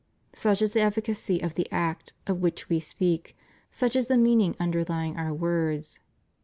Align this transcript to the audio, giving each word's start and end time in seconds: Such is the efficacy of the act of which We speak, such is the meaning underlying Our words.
Such 0.33 0.63
is 0.63 0.73
the 0.73 0.81
efficacy 0.81 1.41
of 1.43 1.53
the 1.53 1.67
act 1.71 2.13
of 2.25 2.41
which 2.41 2.69
We 2.69 2.79
speak, 2.79 3.37
such 3.69 3.95
is 3.95 4.07
the 4.07 4.17
meaning 4.17 4.55
underlying 4.59 5.15
Our 5.15 5.31
words. 5.31 5.99